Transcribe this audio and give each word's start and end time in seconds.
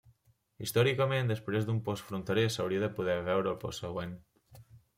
Històricament 0.67 1.29
després 1.31 1.67
d'un 1.67 1.83
post 1.91 2.09
fronterer 2.09 2.47
s'hauria 2.55 2.81
de 2.85 2.91
poder 3.01 3.21
veure 3.31 3.55
el 3.55 3.61
post 3.67 3.87
següent. 3.87 4.21